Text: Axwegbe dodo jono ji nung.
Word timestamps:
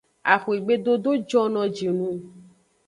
Axwegbe 0.33 0.73
dodo 0.85 1.11
jono 1.29 1.61
ji 1.75 1.87
nung. 1.97 2.21